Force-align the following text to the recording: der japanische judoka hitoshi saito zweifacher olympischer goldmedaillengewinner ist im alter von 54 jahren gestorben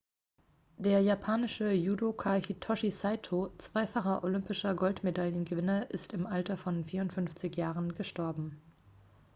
der 0.83 0.99
japanische 1.01 1.71
judoka 1.73 2.33
hitoshi 2.47 2.89
saito 2.91 3.53
zweifacher 3.59 4.23
olympischer 4.23 4.73
goldmedaillengewinner 4.73 5.91
ist 5.91 6.13
im 6.13 6.25
alter 6.25 6.57
von 6.57 6.83
54 6.85 7.55
jahren 7.55 7.93
gestorben 7.93 8.59